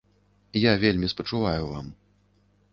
Я 0.61 0.71
вельмі 0.85 1.11
спачуваю 1.13 1.63
вам. 1.77 1.95